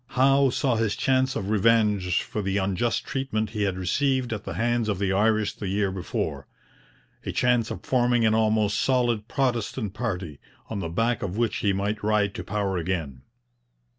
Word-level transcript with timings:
Howe 0.17 0.49
saw 0.49 0.77
his 0.77 0.95
chance 0.95 1.35
of 1.35 1.51
revenge 1.51 2.23
for 2.23 2.41
the 2.41 2.57
unjust 2.57 3.05
treatment 3.05 3.51
he 3.51 3.61
had 3.61 3.77
received 3.77 4.33
at 4.33 4.45
the 4.45 4.55
hands 4.55 4.89
of 4.89 4.97
the 4.97 5.13
Irish 5.13 5.53
the 5.53 5.67
year 5.67 5.91
before 5.91 6.47
a 7.23 7.31
chance 7.31 7.69
of 7.69 7.85
forming 7.85 8.25
an 8.25 8.33
almost 8.33 8.79
solid 8.79 9.27
Protestant 9.27 9.93
party, 9.93 10.39
on 10.71 10.79
the 10.79 10.89
back 10.89 11.21
of 11.21 11.37
which 11.37 11.57
he 11.57 11.71
might 11.71 12.01
ride 12.03 12.33
to 12.33 12.43
power 12.43 12.77
again. 12.77 13.21